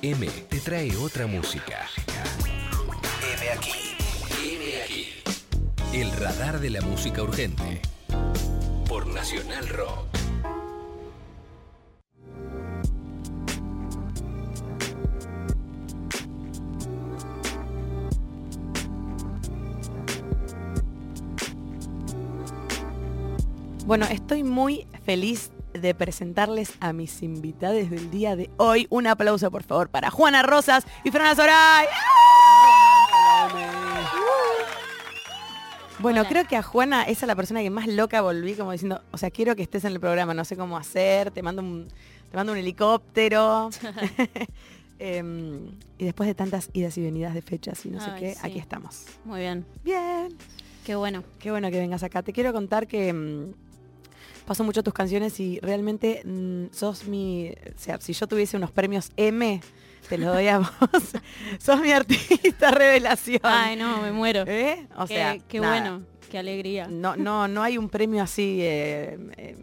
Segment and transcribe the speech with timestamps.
[0.00, 1.88] M te trae otra música.
[3.34, 3.72] M aquí.
[4.44, 5.08] M aquí.
[5.92, 7.80] El radar de la música urgente.
[8.88, 10.06] Por Nacional Rock.
[23.84, 25.50] Bueno, estoy muy feliz
[25.80, 28.86] de presentarles a mis invitados del día de hoy.
[28.90, 31.86] Un aplauso, por favor, para Juana Rosas y Fran Soray.
[36.00, 39.02] Bueno, creo que a Juana esa es la persona que más loca volví, como diciendo,
[39.10, 41.88] o sea, quiero que estés en el programa, no sé cómo hacer, te mando un,
[42.30, 43.70] te mando un helicóptero.
[45.00, 48.40] Em, y después de tantas idas y venidas de fechas y no sé qué, sí.
[48.42, 49.04] aquí estamos.
[49.24, 49.64] Muy bien.
[49.84, 50.36] Bien.
[50.84, 51.22] Qué bueno.
[51.38, 52.22] Qué bueno que vengas acá.
[52.22, 53.52] Te quiero contar que mm,
[54.48, 57.50] paso mucho tus canciones y realmente mm, sos mi...
[57.50, 59.60] O sea, si yo tuviese unos premios M,
[60.08, 60.68] te los doy a vos.
[61.58, 63.40] sos mi artista revelación.
[63.42, 64.44] Ay, no, me muero.
[64.46, 64.86] ¿Eh?
[64.96, 65.72] O qué sea, qué nada.
[65.80, 66.02] bueno.
[66.30, 66.88] Qué alegría.
[66.88, 69.56] No, no, no hay un premio así eh, eh,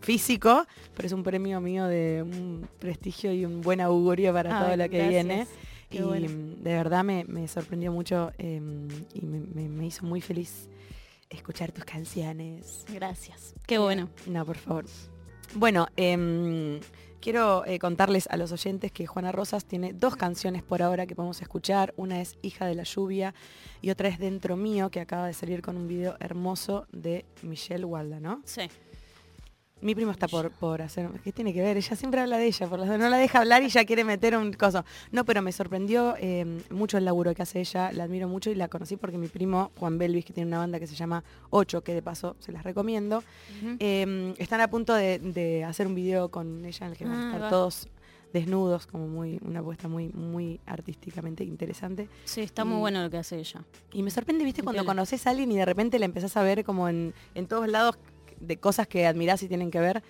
[0.00, 4.70] físico, pero es un premio mío de un prestigio y un buen augurio para todo
[4.70, 5.24] Ay, lo que gracias.
[5.26, 5.46] viene.
[5.90, 6.28] Qué y bueno.
[6.58, 8.60] de verdad me, me sorprendió mucho eh,
[9.14, 10.68] y me, me- me hizo muy feliz
[11.30, 12.84] escuchar tus canciones.
[12.92, 13.54] Gracias.
[13.66, 14.08] Qué bueno.
[14.26, 14.84] No, por favor.
[15.54, 16.80] Bueno, em,
[17.20, 21.14] quiero eh, contarles a los oyentes que Juana Rosas tiene dos canciones por ahora que
[21.14, 21.94] podemos escuchar.
[21.96, 23.34] Una es Hija de la Lluvia
[23.80, 27.84] y otra es Dentro Mío, que acaba de salir con un video hermoso de Michelle
[27.84, 28.42] Walda, ¿no?
[28.44, 28.68] Sí.
[29.80, 31.08] Mi primo está por, por hacer...
[31.22, 31.76] ¿Qué tiene que ver?
[31.76, 34.36] Ella siempre habla de ella, por las- no la deja hablar y ya quiere meter
[34.36, 34.84] un coso.
[35.12, 38.56] No, pero me sorprendió eh, mucho el laburo que hace ella, la admiro mucho y
[38.56, 41.82] la conocí porque mi primo Juan Belvis, que tiene una banda que se llama Ocho,
[41.82, 43.22] que de paso se las recomiendo,
[43.78, 47.14] eh, están a punto de, de hacer un video con ella en el que van
[47.14, 47.88] a Ah, estar todos
[48.32, 52.08] desnudos, como muy una apuesta muy, muy artísticamente interesante.
[52.24, 53.64] Sí, está y- muy bueno lo que hace ella.
[53.92, 56.64] Y me sorprende, viste, cuando conoces a alguien y de repente la empezás a ver
[56.64, 57.96] como en, en todos lados
[58.40, 60.02] de cosas que admirás y tienen que ver.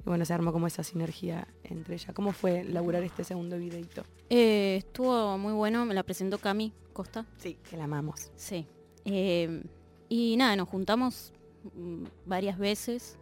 [0.00, 2.12] Y bueno, se armó como esa sinergia entre ella.
[2.14, 4.02] ¿Cómo fue laburar este segundo videito?
[4.30, 5.84] Eh, estuvo muy bueno.
[5.84, 7.26] Me la presentó Cami Costa.
[7.38, 8.30] Sí, que la amamos.
[8.36, 8.66] Sí.
[9.04, 9.62] Eh,
[10.08, 11.32] y nada, nos juntamos
[11.74, 13.18] mm, varias veces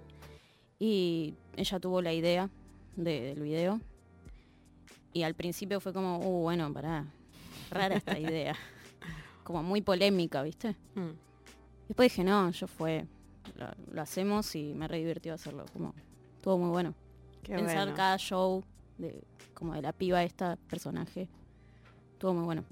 [0.79, 2.49] y ella tuvo la idea
[2.97, 3.81] de- del video.
[5.13, 7.07] Y al principio fue como, uh, bueno, pará,
[7.71, 8.55] rara esta idea.
[9.43, 10.77] Como muy polémica, ¿viste?
[10.95, 11.11] Mm.
[11.89, 13.07] Después dije, no, yo fue,
[13.57, 15.65] lo, lo hacemos y me re divirtió hacerlo.
[15.73, 15.95] Como,
[16.37, 16.95] estuvo muy bueno.
[17.43, 17.95] Qué Pensar bueno.
[17.95, 18.65] cada show
[18.99, 19.23] de
[19.55, 21.29] como de la piba esta personaje.
[22.13, 22.65] Estuvo muy bueno.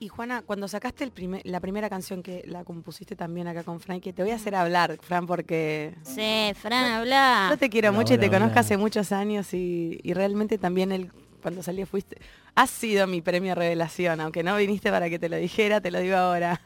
[0.00, 3.80] Y Juana, cuando sacaste el primer, la primera canción que la compusiste también acá con
[3.80, 7.48] Fran, que te voy a hacer hablar, Fran, porque Sí, Fran, habla.
[7.50, 8.60] Yo te quiero mucho y te hola, conozco hola.
[8.60, 11.10] hace muchos años y, y realmente también el,
[11.42, 12.18] cuando salió fuiste,
[12.60, 16.00] has sido mi premio revelación, aunque no viniste para que te lo dijera, te lo
[16.00, 16.60] digo ahora.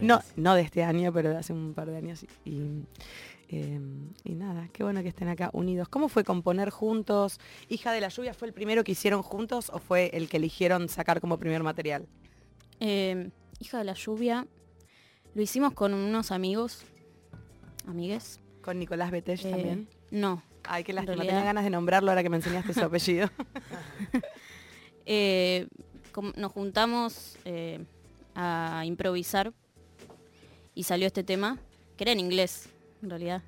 [0.00, 2.24] no, no de este año, pero de hace un par de años.
[2.44, 2.82] Y,
[3.48, 3.78] eh,
[4.24, 5.88] y nada, qué bueno que estén acá unidos.
[5.88, 7.38] ¿Cómo fue componer juntos?
[7.68, 10.88] ¿Hija de la lluvia fue el primero que hicieron juntos o fue el que eligieron
[10.88, 12.06] sacar como primer material?
[12.80, 13.30] Eh,
[13.60, 14.46] hija de la lluvia.
[15.34, 16.82] Lo hicimos con unos amigos.
[17.86, 18.40] Amigues.
[18.62, 19.88] Con Nicolás Betech Eh, también.
[20.10, 20.42] No.
[20.68, 23.30] Ay, qué lástima, realidad- tenía ganas de nombrarlo ahora que me enseñaste su apellido.
[25.06, 25.66] Eh,
[26.36, 27.84] nos juntamos eh,
[28.34, 29.52] a improvisar
[30.74, 31.58] y salió este tema,
[31.96, 32.68] que era en inglés,
[33.02, 33.42] en realidad.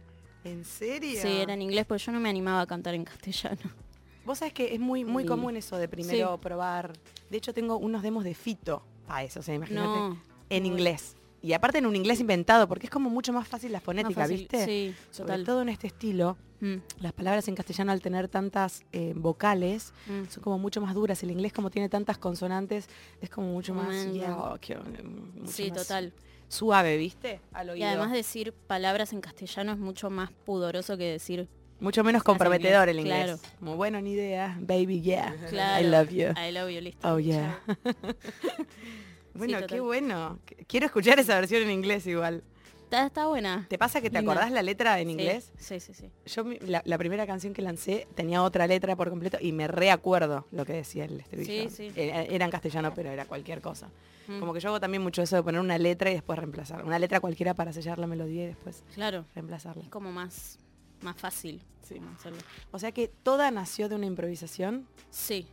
[0.45, 1.21] ¿En serio?
[1.21, 3.61] Sí, era en inglés, porque yo no me animaba a cantar en castellano.
[4.25, 6.41] Vos sabés que es muy, muy común eso de primero Sí.
[6.43, 6.93] probar.
[7.31, 10.19] De hecho, tengo unos demos de Fito para eso, o sea, imagínate, No.
[10.51, 11.17] en muy- inglés.
[11.41, 14.38] Y aparte en un inglés inventado, porque es como mucho más fácil la fonética, fácil.
[14.38, 14.65] ¿viste?
[14.65, 15.44] Sí, Sobre total.
[15.44, 20.28] todo en este estilo, Mm, las palabras en castellano al tener tantas eh, vocales mm.
[20.28, 21.22] son como mucho más duras.
[21.22, 22.88] El inglés como tiene tantas consonantes
[23.21, 24.82] es como mucho más, yeah, oh, mucho
[25.47, 26.12] Sí, más total.
[26.49, 27.41] suave, ¿viste?
[27.53, 31.49] Al Y además decir palabras en castellano es mucho más pudoroso que decir
[31.81, 33.53] mucho menos comprometedor el inglés, inglés.
[33.60, 35.37] Como bueno, ni idea, baby, yeah.
[35.49, 35.87] Claro.
[35.87, 36.31] I love you.
[36.37, 37.09] I love you, listo.
[37.09, 37.61] Oh, yeah.
[39.35, 40.39] Bueno, qué bueno.
[40.47, 42.43] Qu- Quiero escuchar esa versión en inglés igual.
[42.85, 43.67] Está, está buena.
[43.69, 44.33] ¿Te pasa que te Linda.
[44.33, 45.53] acordás la letra en Sí, inglés?
[45.59, 46.11] Sí, sí, sí.
[46.27, 50.47] Yo la, la primera canción que lancé tenía otra letra por completo y me reacuerdo
[50.53, 51.69] lo que decía el estribillo.
[51.69, 51.93] Sí, sí.
[51.95, 53.91] Era, era en castellano, pero era cualquier cosa.
[54.27, 56.83] Mm, Como que yo hago también mucho eso de poner una letra y después reemplazar.
[56.85, 59.27] Una letra cualquiera para sellar la melodía y después Claro.
[59.35, 59.83] reemplazarla.
[59.83, 60.59] Es como más,
[61.03, 61.63] más fácil.
[61.87, 62.01] Sí.
[62.19, 62.39] hacerlo.
[62.71, 65.47] O sea que toda nació de una improvisación, Sí.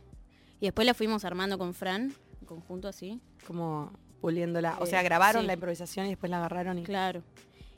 [0.60, 2.14] Y después la fuimos armando con Fran,
[2.46, 3.20] conjunto así.
[3.46, 4.78] como puliéndola.
[4.80, 5.46] O Eh, sea, grabaron sí.
[5.46, 6.82] la improvisación y después la agarraron y...
[6.84, 7.22] Claro.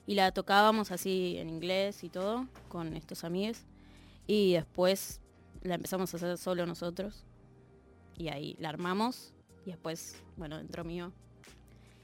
[0.07, 3.65] Y la tocábamos así en inglés y todo, con estos amigos.
[4.27, 5.21] Y después
[5.63, 7.25] la empezamos a hacer solo nosotros.
[8.17, 9.33] y ahí la armamos
[9.67, 11.13] y después, bueno, dentro mío.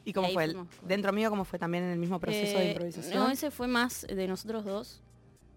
[0.05, 0.45] ¿Y cómo fue?
[0.45, 3.15] El, dentro mío, ¿cómo fue también en el mismo proceso de Eh, improvisación?
[3.15, 5.03] No, ese fue más de nosotros dos,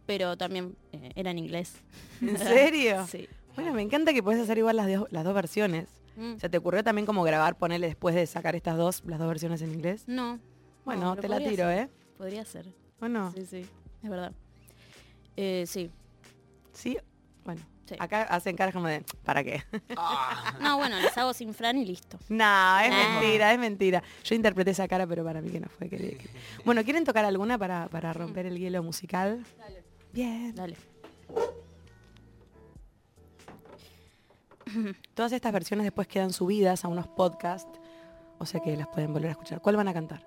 [0.06, 1.74] pero también eh, era en inglés.
[2.22, 3.06] ¿En serio?
[3.12, 3.28] Sí.
[3.56, 5.90] Bueno, me encanta que puedes hacer igual las, dos- las dos versiones.
[6.18, 6.38] Mm.
[6.40, 9.62] ¿Se te ocurrió también como grabar, ponerle después de sacar estas dos, las dos versiones
[9.62, 10.04] en inglés?
[10.08, 10.40] No.
[10.84, 11.90] Bueno, no, te la tiro, ser, ¿eh?
[12.18, 12.66] Podría ser.
[13.00, 13.66] Bueno, Sí, sí,
[14.04, 14.32] es verdad.
[15.36, 15.92] Eh, sí.
[16.74, 16.98] sí.
[17.46, 17.96] Bueno, Sí.
[18.00, 19.64] acá hacen caras como de, ¿para qué?
[20.60, 22.18] No, bueno, les hago sin Fran y listo.
[22.30, 23.20] no, es Nah.
[23.20, 24.04] mentira, es mentira.
[24.24, 25.88] Yo interpreté esa cara, pero para mí que no fue.
[25.88, 26.18] que-
[26.66, 29.46] Bueno, ¿quieren tocar alguna para, para romper el hielo musical?
[30.12, 30.54] Bien.
[30.56, 30.76] Dale.
[35.14, 37.80] Todas estas versiones después quedan subidas a unos podcasts,
[38.40, 39.62] o sea que las pueden volver a escuchar.
[39.62, 40.22] ¿Cuál van a cantar?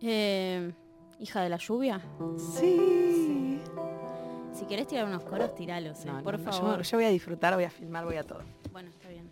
[0.00, 0.72] Eh,
[1.20, 2.00] Hija de la lluvia.
[2.38, 3.60] Sí.
[4.52, 6.82] Si querés tirar unos coros, tiralos, eh, No, por no, yo- favor.
[6.82, 8.40] Yo, voy a disfrutar, voy a filmar, voy a todo.
[8.72, 9.28] Bueno, está bien.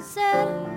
[0.00, 0.67] Se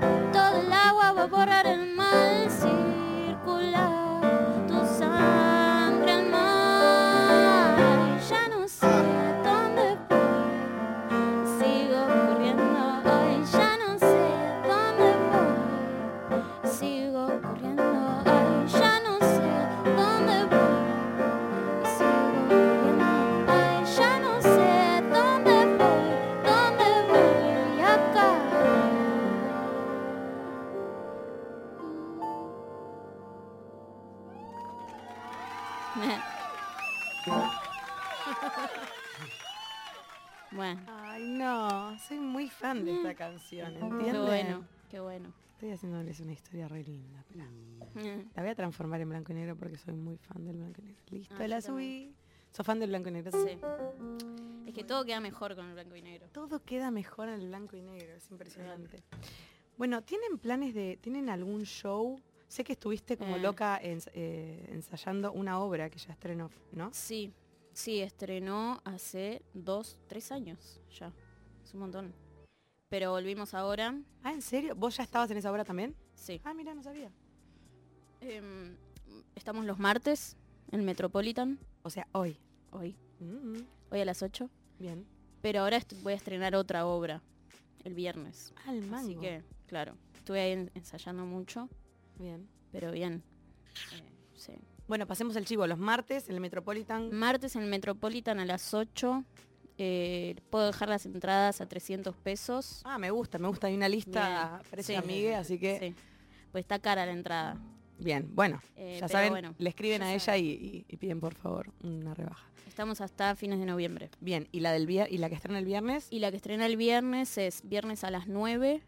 [43.31, 44.11] canción, ¿entiendes?
[44.13, 45.33] qué bueno, qué bueno.
[45.53, 47.19] Estoy haciéndoles una historia re linda.
[47.19, 47.45] esperá.
[47.45, 48.29] Mm.
[48.35, 50.85] La voy a transformar en blanco y negro porque soy muy fan del blanco y
[50.85, 51.01] negro.
[51.11, 52.15] Listo, Ah, la subí.
[52.51, 53.31] ¿Sos fan del blanco y negro?
[53.31, 53.57] Sí.
[54.67, 56.27] Es que todo queda mejor con el blanco y negro.
[56.31, 59.03] Todo queda mejor en el blanco y negro, es impresionante.
[59.77, 62.19] Bueno, ¿tienen planes de, tienen algún show?
[62.47, 63.39] Sé que estuviste como Eh.
[63.39, 66.89] loca ens- eh, ensayando una obra que ya estrenó, ¿no?
[66.93, 67.33] Sí,
[67.71, 71.13] sí, estrenó hace dos, tres años ya.
[71.63, 72.13] Es un montón.
[72.91, 73.95] Pero volvimos ahora.
[74.21, 74.75] Ah, ¿en serio?
[74.75, 75.95] ¿Vos ya estabas en esa obra también?
[76.13, 76.41] Sí.
[76.43, 77.09] Ah, mira, no sabía.
[78.19, 78.75] Em,
[79.33, 80.35] estamos los martes
[80.73, 82.37] en Metropolitan, O sea, hoy.
[82.71, 82.97] hoy.
[83.21, 84.49] Mm, Hoy a las 8.
[84.77, 85.05] bien.
[85.41, 87.21] Pero ahora voy a estrenar otra obra
[87.85, 88.53] el viernes.
[88.67, 88.97] Al mango.
[89.09, 91.69] Así que, claro, estuve ahí en- ensayando mucho,
[92.19, 92.45] Bien.
[92.73, 93.23] pero bien.
[93.93, 94.03] Eh,
[94.35, 94.53] sí.
[94.89, 95.65] Bueno, pasemos el chivo.
[95.65, 97.09] Los martes en el Metropolitan.
[97.13, 99.23] Martes en Metropolitan a las 8.
[99.83, 102.81] Eh, puedo dejar las entradas a 300 pesos.
[102.83, 103.65] Ah, me gusta, me gusta.
[103.65, 105.03] Hay una lista, precio sí.
[105.03, 105.79] amigue, así que...
[105.79, 105.95] Sí.
[106.51, 107.57] Pues está cara la entrada.
[107.97, 108.61] Bien, bueno.
[108.75, 112.13] Eh, ya saben, bueno, le escriben a ella y, y- y piden por favor una
[112.13, 112.45] rebaja.
[112.67, 114.09] Estamos hasta fines de noviembre.
[114.19, 116.07] Bien, y la del y la que estrena el viernes.
[116.11, 118.81] Y la que estrena el viernes es viernes a las 9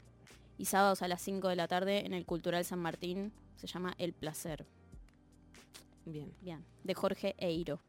[0.58, 3.32] y sábados a las 5 de la tarde en el Cultural San Martín.
[3.56, 4.66] Se llama El Placer.
[6.06, 6.34] Bien.
[6.42, 6.64] Bien.
[6.84, 7.80] De Jorge Eiro.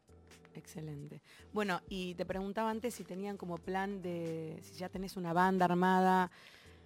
[0.55, 1.21] Excelente.
[1.53, 5.65] Bueno, y te preguntaba antes si tenían como plan de, si ya tenés una banda
[5.65, 6.31] armada,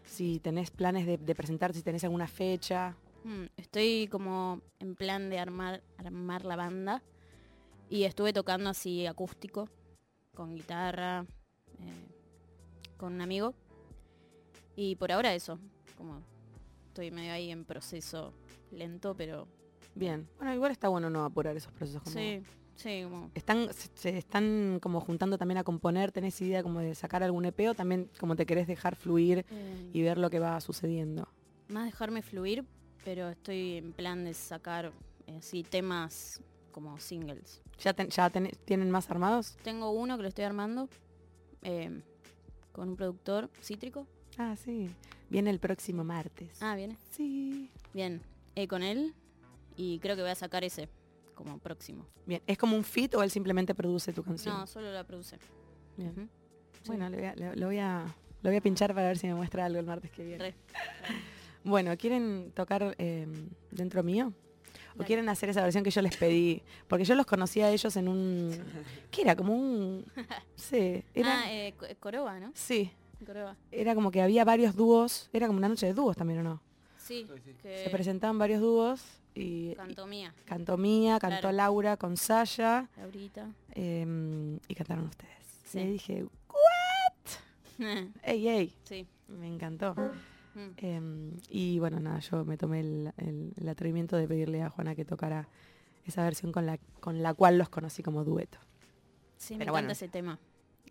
[0.05, 2.95] si tenés planes de, de presentar, si tenés alguna fecha.
[3.23, 7.03] Mm, Estoy como en plan de armar, armar la banda
[7.89, 9.69] y estuve tocando así acústico,
[10.33, 11.25] con guitarra,
[11.79, 13.53] eh, con un amigo.
[14.75, 15.59] Y por ahora eso,
[15.97, 16.21] como
[16.87, 18.33] estoy medio ahí en proceso
[18.71, 19.47] lento, pero
[19.95, 20.29] Bien.
[20.37, 22.01] Bueno, igual está bueno no apurar esos procesos.
[22.03, 22.41] Como sí,
[22.79, 26.95] sí, como Están, se, se están como juntando también a componer, tenés idea como de
[26.95, 30.39] sacar algún EP o también como te querés dejar fluir eh, y ver lo que
[30.39, 31.27] va sucediendo.
[31.67, 32.65] más dejarme fluir,
[33.03, 34.91] pero estoy en plan de sacar
[35.27, 37.61] eh, temas como singles.
[37.79, 39.57] ¿Ya, ten- ya tienen más armados?
[39.63, 40.87] Tengo uno que lo estoy armando
[41.61, 42.01] eh,
[42.71, 44.07] con un productor cítrico.
[44.37, 44.89] Ah, sí.
[45.29, 46.61] Viene el próximo martes.
[46.61, 46.97] Ah, viene.
[47.11, 47.69] Sí.
[47.93, 48.21] Bien,
[48.55, 49.13] eh, con él
[49.75, 50.87] y creo que voy a sacar ese
[51.43, 52.05] como próximo.
[52.25, 52.41] Bien.
[52.45, 54.53] ¿Es como un fit o él simplemente produce tu canción?
[54.57, 55.37] No, solo la produce.
[55.97, 56.29] Bien.
[56.85, 58.05] Bueno, voy a- lo, voy a,
[58.41, 60.43] lo voy a pinchar para ver si me muestra algo el martes que viene.
[60.43, 60.55] Re.
[61.63, 63.27] Bueno, ¿quieren tocar eh,
[63.71, 64.33] dentro mío?
[64.95, 65.07] ¿O Dale.
[65.07, 66.61] quieren hacer esa versión que yo les pedí?
[66.87, 68.51] Porque yo los conocí a ellos en un...
[69.11, 69.35] ¿Qué era?
[69.35, 70.05] Como un...
[70.55, 71.41] Sí, era...
[71.41, 72.51] Ah, eh, Coroba, ¿no?
[72.53, 72.91] Sí,
[73.25, 73.55] Coroba.
[73.71, 75.29] era como que había varios dúos.
[75.33, 76.61] Era como una noche de dúos también, ¿o no?
[77.09, 77.27] Sí,
[77.63, 79.73] que Se presentaban varios dúos y...
[79.75, 80.33] cantó mía.
[80.45, 81.57] cantó Mía, cantó Claro.
[81.57, 83.49] Laura con Sasha Ahorita.
[83.73, 85.33] em, y cantaron ustedes.
[85.65, 85.79] Sí.
[85.79, 86.25] Y dije,
[88.23, 88.73] ¡ey, ey!
[88.83, 89.07] sí.
[89.27, 89.95] Me encantó.
[90.55, 90.69] Mm.
[90.77, 94.95] Em, y bueno, nada, yo me tomé el, el- el atrevimiento de pedirle a Juana
[94.95, 95.47] que tocara
[96.05, 98.57] esa versión con la, con la cual los conocí como dueto.
[99.37, 100.39] Sí, me Pero encanta bueno, ese tema.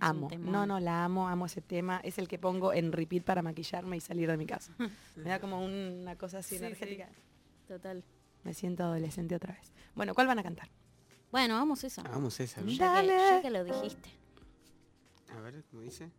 [0.00, 0.28] Amo.
[0.38, 2.00] No, no, la amo, amo ese tema.
[2.05, 4.73] Es el que pongo en repeat para maquillarme y salir de mi casa.
[5.17, 6.64] me da como una cosa así Sí, sí.
[6.64, 7.09] energética.
[7.67, 8.05] Total.
[8.45, 9.73] Me siento adolescente otra vez.
[9.95, 10.69] Bueno, ¿cuál van a cantar?
[11.31, 12.02] Bueno, vamos esa.
[12.02, 12.61] Hagamos esa.
[12.61, 12.69] ¿no?
[12.69, 13.17] Ya que, Dale.
[13.19, 14.09] ya que lo dijiste.
[15.37, 16.11] A ver, ¿cómo dice?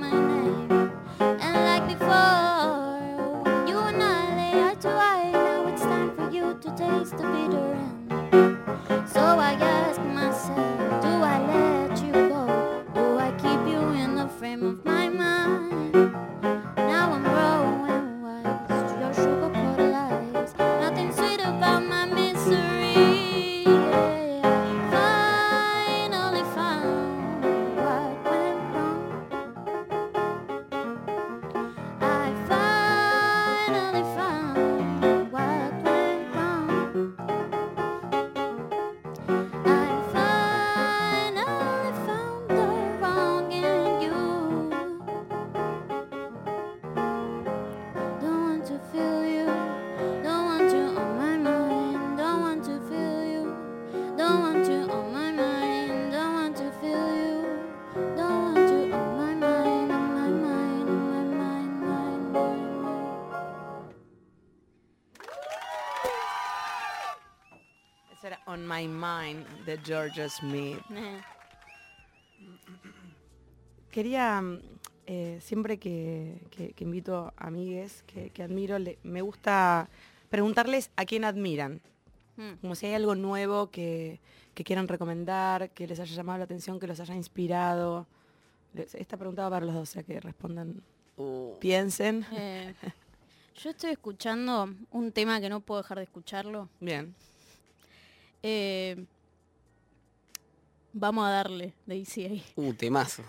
[0.00, 0.37] mana
[69.66, 70.78] de Georgia Smith.
[70.90, 71.20] Eh,
[73.90, 74.42] Quería,
[75.06, 79.88] eh, siempre que, que- que invito a amigues que, que admiro, le- me gusta
[80.28, 81.80] preguntarles a quién admiran.
[82.36, 82.52] mm.
[82.60, 84.20] Como si hay algo nuevo que,
[84.54, 88.06] que quieran recomendar, que les haya llamado la atención, que los haya inspirado.
[88.74, 90.82] Esta pregunta va para los dos, o sea que respondan,
[91.20, 92.24] Uh, piensen.
[92.30, 92.72] Eh,
[93.60, 96.68] yo estoy escuchando un tema que no puedo dejar de escucharlo.
[96.78, 97.12] Bien.
[98.44, 99.04] Eh,
[100.92, 102.42] vamos a darle de ICA.
[102.56, 103.22] uh, temazo.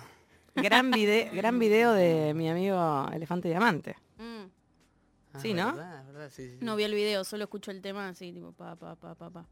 [0.55, 3.95] Gran, vide- gran video de mi amigo Elefante Diamante.
[4.17, 4.45] Mm,
[5.31, 5.67] Ah, Sí, ¿no?
[5.67, 6.65] verdad, verdad, sí, sí, sí.
[6.65, 9.45] No vi el video, solo escucho el tema así, tipo pa, pa, pa, pa, pa.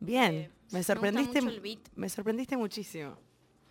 [0.00, 1.78] Bien, Eh, me me sorprendiste, mucho el beat.
[1.94, 3.16] me sorprendiste muchísimo.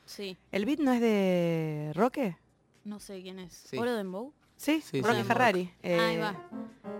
[0.05, 2.37] Sí, ¿El beat no es de Roque?
[2.85, 3.51] no sé quién es.
[3.53, 3.77] Sí.
[3.77, 4.33] ¿Oro Dembow?
[4.55, 5.23] Sí, Sí, Roque sí.
[5.23, 5.71] Ferrari.
[5.83, 6.49] Ahí Eh, va.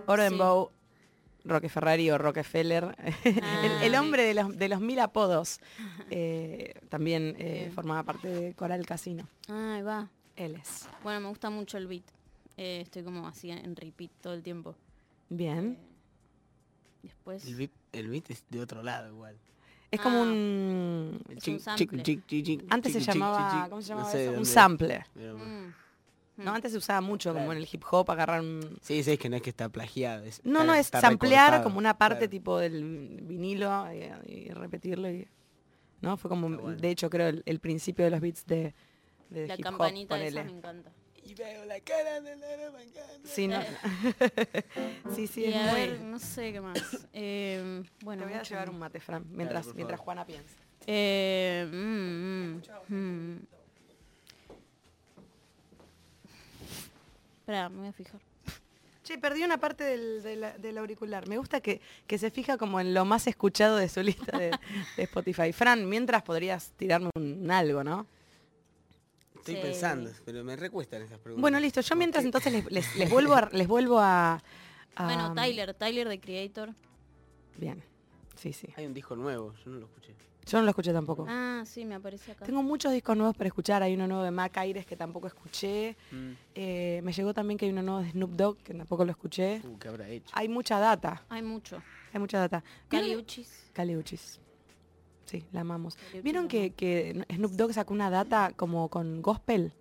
[0.06, 0.28] Oro Sí.
[0.28, 0.70] Dembow,
[1.46, 2.96] Roque Ferrari o Rockefeller.
[3.24, 5.60] el, Ah, el hombre de los, de los mil apodos.
[6.10, 9.28] eh, también eh, formaba parte de Coral Casino.
[9.48, 10.08] Ahí va.
[10.36, 10.88] Él es.
[11.02, 12.04] Bueno, me gusta mucho el beat.
[12.56, 14.74] Eh, estoy como así en repeat todo el tiempo.
[15.28, 15.78] Bien.
[17.02, 17.44] Después...
[17.46, 19.36] El beat, el beat es de otro lado igual.
[19.90, 20.22] Es como Ah.
[20.22, 21.20] un...
[21.28, 22.02] Es un chic, sample.
[22.02, 23.52] chic, chic, chic, Antes se chic, chic, llamaba...
[23.62, 24.30] chic, ¿Cómo se no llamaba sé eso?
[24.30, 25.44] Un bueno.
[25.44, 25.74] Mm,
[26.36, 27.52] No, antes se usaba mucho como Claro.
[27.58, 28.78] en el hip hop, agarrar un...
[28.82, 30.24] Sí, sí, es que no es que está plagiado.
[30.24, 32.30] es- No, está- no, es samplear recortado, como una parte claro.
[32.30, 35.10] tipo del vinilo y, y repetirlo.
[35.10, 35.26] Y,
[36.02, 36.16] ¿No?
[36.18, 36.76] Fue como, bueno.
[36.78, 38.74] de hecho, creo, el, el principio de los beats de,
[39.30, 40.92] de La hip hop, campanita esa me encanta.
[41.24, 42.72] Y veo la cara de la.
[43.24, 43.58] Sí, no.
[45.16, 45.80] sí, sí, y es a muy...
[45.80, 46.78] ver, no sé qué más.
[47.12, 49.98] Eh, bueno, Te voy a llevar un mate, Fran, mientras, por mientras.
[50.00, 50.54] Juana piensa.
[50.86, 53.46] Eh, mm, mm, mm.
[57.46, 58.20] Espera, me voy a fijar.
[59.04, 61.28] Che, perdí una parte del, del- del auricular.
[61.28, 64.50] Me gusta que, que se fija como en lo más escuchado de su lista de,
[64.96, 65.52] de Spotify.
[65.52, 68.08] Fran, mientras podrías tirarme un, algo, ¿no?
[69.36, 69.60] Estoy Sí.
[69.62, 71.40] pensando, pero me recuestan esas preguntas.
[71.40, 71.80] Bueno, listo.
[71.82, 73.48] Yo mientras entonces les, les- les vuelvo a...
[73.52, 74.42] Les vuelvo a,
[74.96, 76.70] a- Bueno, Tyler, Tyler de Creator.
[77.58, 77.80] Bien.
[78.34, 78.66] Sí, sí.
[78.76, 80.16] Hay un disco nuevo, yo no lo escuché.
[80.46, 81.26] Yo no lo escuché tampoco.
[81.28, 82.44] Ah, sí, me aparece acá.
[82.44, 83.82] Tengo muchos discos nuevos para escuchar.
[83.82, 85.96] Hay uno nuevo de Mac Aires que tampoco escuché.
[86.12, 86.30] Mm.
[86.54, 89.60] Eh, me llegó también que hay uno nuevo de Snoop Dogg que tampoco lo escuché.
[89.64, 90.30] Uh, ¿qué habrá hecho?
[90.32, 91.24] Hay mucha data.
[91.28, 91.82] Hay mucho.
[92.12, 92.62] Hay mucha data.
[92.88, 93.70] ¿Vieron- Caliuchis.
[93.72, 94.40] Caliuchis.
[95.24, 95.96] Sí, la amamos.
[95.96, 99.72] Caliuchis ¿Vieron que, que Snoop Dogg sacó una data como con gospel?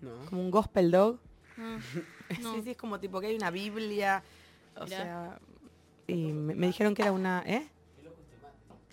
[0.00, 0.10] No.
[0.28, 1.20] Como un gospel dog.
[1.56, 1.78] Ah,
[2.42, 2.54] no.
[2.54, 4.24] Sí, sí, es como tipo que hay una Biblia.
[4.76, 4.96] O Mirá.
[4.96, 5.38] sea.
[6.08, 7.44] Y me, me dijeron que era una.
[7.46, 7.68] ¿Eh?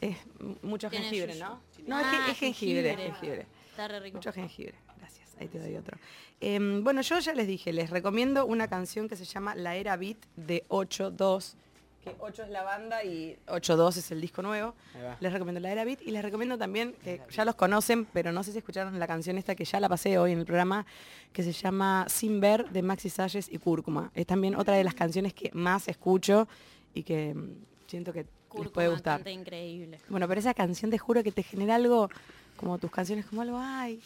[0.01, 0.17] Es
[0.61, 1.45] mucho Tiene jengibre, yuyu.
[1.45, 1.61] ¿no?
[1.87, 2.97] No, es, Ah, jengibre, jengibre.
[2.97, 3.47] jengibre.
[3.71, 4.17] Está re rico.
[4.17, 4.75] Mucho jengibre.
[4.97, 5.35] Gracias.
[5.39, 5.97] Ahí te doy otro.
[6.41, 9.95] Em, bueno, yo ya les dije, les recomiendo una canción que se llama La Era
[9.97, 11.55] Beat de 8-2.
[12.03, 14.75] Que 8 es la banda y 8-2 es el disco nuevo.
[15.19, 18.43] Les recomiendo La Era Beat y les recomiendo también, que ya los conocen, pero no
[18.43, 20.85] sé si escucharon la canción esta que ya la pasé hoy en el programa,
[21.33, 24.11] que se llama Sin Ver de Maxi Salles y Cúrcuma.
[24.13, 26.47] Es también otra de las canciones que más escucho
[26.93, 27.55] y que mm,
[27.87, 28.25] siento que
[28.59, 29.17] les puede gustar.
[29.17, 29.99] canta increíble.
[30.09, 32.09] Bueno, pero esa canción te juro que te genera algo,
[32.57, 33.99] como tus canciones, como algo, ay,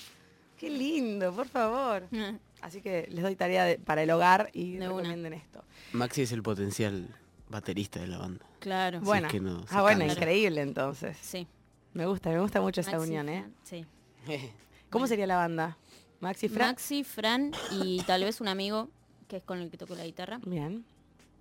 [0.58, 2.08] qué lindo, por favor.
[2.62, 4.98] Así que les doy tarea de- para el hogar y De una.
[4.98, 5.63] recomienden esto.
[5.94, 7.08] Maxi es el potencial
[7.48, 8.46] baterista de la banda.
[8.60, 9.00] Claro.
[9.02, 11.18] Bueno, que no se ah, bueno, increíble entonces.
[11.22, 11.48] Sí.
[11.94, 13.46] Me gusta, me gusta mucho esa Maxi, unión, ¿eh?
[13.63, 13.86] Sí.
[14.89, 15.78] ¿Cómo sería la banda?
[16.20, 16.68] Maxi Fran.
[16.70, 18.89] Maxi, Fran y tal vez un amigo
[19.30, 20.39] que es con el que toco la guitarra.
[20.46, 20.84] Bien.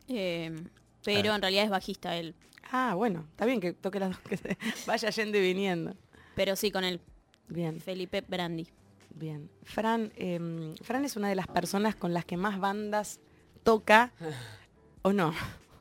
[0.07, 0.55] Eh,
[1.05, 1.37] pero Ah.
[1.37, 2.35] en realidad es bajista él.
[2.71, 4.57] Ah, bueno, está bien que toque las dos, que se
[4.87, 5.95] vaya yendo y viniendo.
[6.35, 7.01] Pero sí, con él.
[7.49, 8.69] Bien, Felipe Brandi.
[9.15, 9.51] bien.
[9.65, 13.21] Fran, em, Fran es una de las personas con las que más bandas
[13.63, 14.13] toca,
[15.03, 15.33] ¿o no?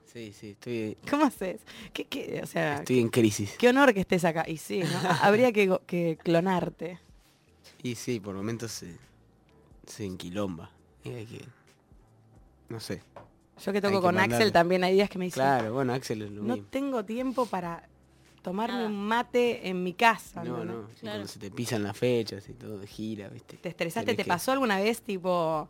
[0.05, 1.61] Sí, sí, estoy, ¿Cómo haces?
[1.93, 3.55] ¿Qué, qué, o sea, estoy en crisis.
[3.59, 4.45] qué honor que estés acá.
[4.47, 4.87] Y sí, ¿no?
[5.21, 6.99] Habría que, que clonarte.
[7.83, 8.95] Y sí, por momentos se,
[9.85, 10.71] se enquilomba.
[11.03, 11.45] Y hay que...
[12.69, 13.03] No sé.
[13.63, 14.35] Yo que toco que con mandarle.
[14.35, 16.67] Axel también hay días que me dicen, Claro, bueno, Axel es lo no mismo.
[16.69, 17.83] tengo tiempo para
[18.43, 18.87] tomarme Nada.
[18.87, 20.43] un mate en mi casa.
[20.43, 20.87] No, no.
[20.93, 21.17] sí, Claro.
[21.17, 23.57] Cuando se te pisan las fechas y todo, gira, ¿viste?
[23.57, 24.05] ¿Te estresaste?
[24.05, 25.67] Tenés ¿Te que- pasó alguna vez tipo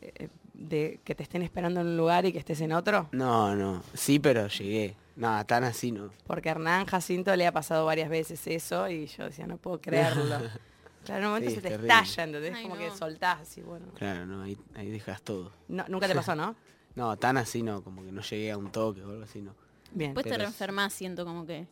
[0.00, 3.08] eh, de que te estén esperando en un lugar y que estés en otro?
[3.12, 3.82] No, no.
[3.94, 4.94] Sí, pero llegué.
[5.16, 6.10] Nada, tan así no.
[6.26, 9.80] Porque a Hernán Jacinto le ha pasado varias veces eso y yo decía, no puedo
[9.80, 10.24] creerlo.
[11.04, 11.88] Claro, en un momento Sí, se te terrible.
[11.92, 12.54] estalla, ¿entendés?
[12.54, 12.80] Ay, Como no.
[12.80, 13.86] que soltás y bueno.
[13.96, 15.50] Claro, no, ahí, ahí dejas todo.
[15.66, 16.54] No, nunca te pasó, ¿no?
[16.94, 19.54] No, tan así no, como que no llegué a un toque o algo así, no.
[19.92, 20.10] Bien.
[20.10, 21.66] Después te Pero reenfermas, siento como que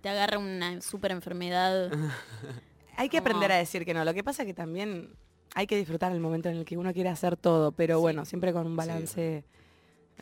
[0.00, 1.90] te agarra una super enfermedad.
[2.96, 4.04] Hay que aprender a decir que no.
[4.04, 5.14] Lo que pasa es que también
[5.54, 8.52] hay que disfrutar el momento en el que uno quiere hacer todo, pero bueno, siempre
[8.52, 9.44] con un balance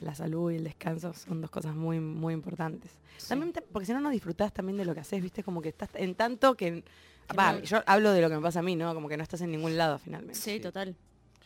[0.01, 2.93] la salud y el descanso son dos cosas muy, muy importantes.
[3.17, 3.31] Sí.
[3.31, 5.43] También te- porque si no, no disfrutás también de lo que haces, ¿viste?
[5.43, 6.85] Como que estás en tanto que...
[7.27, 8.95] Que Va, no- yo hablo de lo que me pasa a mí, ¿no?
[8.95, 10.39] Como que no estás en ningún lado finalmente.
[10.39, 10.95] Sí, total.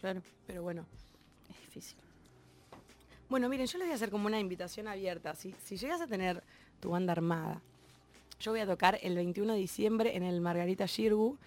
[0.01, 0.21] Claro.
[0.47, 0.85] Pero bueno.
[1.49, 1.97] Es difícil.
[3.33, 5.35] Bueno, miren, yo les voy a hacer como una invitación abierta.
[5.35, 6.45] Si, si llegas a tener
[6.81, 7.63] tu banda armada,
[8.39, 11.39] yo voy a tocar el 21 de diciembre en el Margarita Shirgu.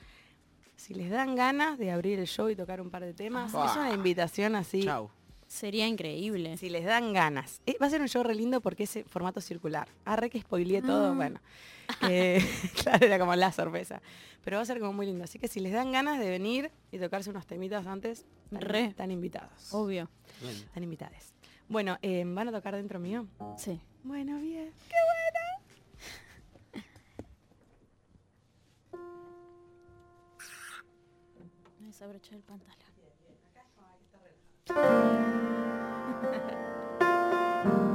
[0.76, 3.68] Si les dan ganas de abrir el show y tocar un par de temas, Ah.
[3.70, 4.82] es una invitación así.
[4.82, 5.12] Chau.
[5.46, 6.58] Sería increíble.
[6.58, 7.62] Si les dan ganas.
[7.68, 9.88] Eh, va a ser un show re lindo porque es formato circular.
[10.06, 11.40] Ah, re que spoileé todo, bueno.
[12.10, 12.44] Eh,
[12.84, 14.02] claro, era como la sorpresa.
[14.44, 15.24] Pero va a ser como muy lindo.
[15.24, 18.86] Así que si les dan ganas de venir y tocarse unos temitas antes, están, Re.
[18.86, 19.72] están invitados.
[19.72, 20.10] Obvio.
[20.44, 21.35] Están invitadas.
[21.68, 23.28] Bueno, eh, ¿van a tocar dentro mío?
[23.58, 23.82] Sí.
[24.04, 24.72] Bueno, bien.
[31.80, 32.76] Me desabroché el pantalón.
[34.68, 34.76] Dentro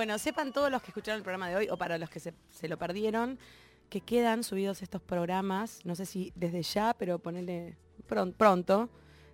[0.00, 2.32] Bueno, sepan todos los que escucharon el programa de hoy, o para los que se,
[2.48, 3.38] se lo perdieron,
[3.90, 7.76] que quedan subidos estos programas, no sé si desde ya, pero ponele
[8.08, 8.88] pron- pronto,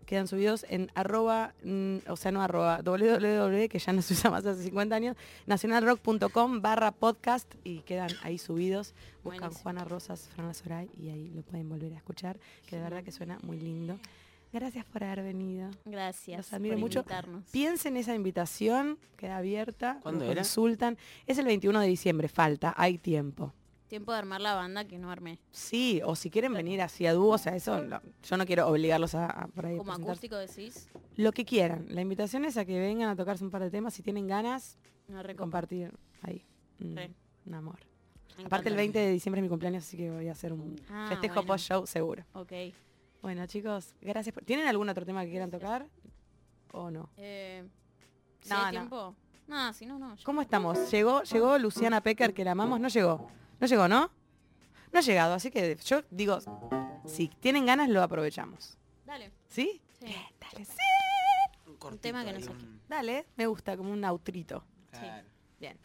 [0.07, 4.29] quedan subidos en arroba, mm, o sea, no arroba, www, que ya no se usa
[4.29, 8.93] más hace 50 años, nacionalrock.com barra podcast y quedan ahí subidos.
[9.23, 9.63] Buscan Buenísimo.
[9.63, 13.13] Juana Rosas, Fran Lazoray y ahí lo pueden volver a escuchar, que de verdad que
[13.13, 14.01] suena muy lindo.
[14.53, 15.71] Gracias por haber venido.
[15.85, 16.99] gracias Los admiro por mucho.
[17.01, 17.45] invitarnos.
[17.51, 19.99] Piensen esa invitación, queda abierta.
[20.03, 20.37] ¿Cuándo era?
[20.43, 20.97] Consultan.
[21.27, 23.53] Es el 21 de diciembre, falta, hay tiempo.
[23.89, 25.39] Tiempo de armar la banda que no armé.
[25.53, 28.67] Sí, o si quieren venir así a dúo, o sea, eso no- yo no quiero
[28.67, 31.87] obligarlos a, a por ahí Como acústico decís, Lo que quieran.
[31.91, 34.79] La invitación es a que vengan a tocarse un par de temas si tienen ganas,
[35.09, 36.45] no compartir ahí.
[36.81, 37.11] Un, Re.
[37.47, 37.79] un amor.
[38.45, 38.77] Aparte el encanta.
[38.77, 41.47] 20 de diciembre es mi cumpleaños, así que voy a hacer un Ah, festejo bueno.
[41.47, 42.25] post-show seguro.
[42.33, 42.53] Ok.
[43.23, 44.35] Bueno, chicos, gracias.
[44.35, 44.45] Por...
[44.45, 45.87] ¿Tienen algún otro tema que quieran tocar?
[46.73, 47.09] ¿O no?
[47.17, 47.67] Eh,
[48.41, 48.71] ¿sí No, hay no.
[48.71, 49.15] tiempo?
[49.49, 50.17] No, si no, no.
[50.25, 50.91] ¿Cómo estamos?
[50.91, 52.81] ¿Llegó, llegó Luciana Pecker, que la amamos?
[52.81, 53.29] ¿No llegó?
[53.61, 54.11] ¿No llegó, no?
[54.93, 56.39] No ha llegado, así que yo digo,
[57.05, 58.77] si tienen ganas lo aprovechamos.
[59.05, 59.33] Dale.
[59.49, 59.81] ¿Sí?
[60.01, 60.15] Sí.
[60.41, 60.73] Dale, sí.
[61.85, 64.65] Un tema que no sé un- Dale, me gusta, como un autrito.
[64.91, 65.29] Claro.
[65.61, 65.79] Bien.